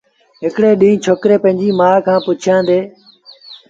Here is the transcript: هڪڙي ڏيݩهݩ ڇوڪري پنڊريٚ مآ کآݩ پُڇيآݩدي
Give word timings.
هڪڙي 0.43 0.71
ڏيݩهݩ 0.81 1.01
ڇوڪري 1.03 1.37
پنڊريٚ 1.43 1.77
مآ 1.79 1.89
کآݩ 2.05 2.23
پُڇيآݩدي 2.25 2.79